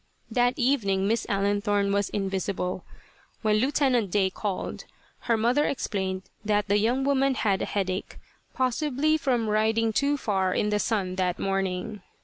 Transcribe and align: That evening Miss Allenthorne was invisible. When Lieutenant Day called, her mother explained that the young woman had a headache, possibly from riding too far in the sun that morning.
That 0.31 0.55
evening 0.57 1.07
Miss 1.07 1.27
Allenthorne 1.29 1.93
was 1.93 2.09
invisible. 2.09 2.83
When 3.43 3.57
Lieutenant 3.57 4.09
Day 4.09 4.31
called, 4.31 4.85
her 5.29 5.37
mother 5.37 5.65
explained 5.65 6.23
that 6.43 6.67
the 6.67 6.79
young 6.79 7.03
woman 7.03 7.35
had 7.35 7.61
a 7.61 7.65
headache, 7.65 8.17
possibly 8.55 9.15
from 9.15 9.47
riding 9.47 9.93
too 9.93 10.17
far 10.17 10.55
in 10.55 10.69
the 10.69 10.79
sun 10.79 11.17
that 11.17 11.37
morning. 11.37 12.01